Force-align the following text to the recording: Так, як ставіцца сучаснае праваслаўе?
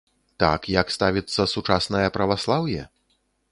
Так, 0.43 0.61
як 0.79 0.87
ставіцца 0.95 1.45
сучаснае 1.53 2.03
праваслаўе? 2.19 2.81